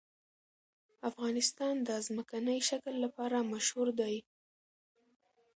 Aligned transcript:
افغانستان 1.09 1.75
د 1.87 1.89
ځمکنی 2.07 2.59
شکل 2.69 2.93
لپاره 3.05 3.37
مشهور 3.51 3.87
دی. 3.99 4.15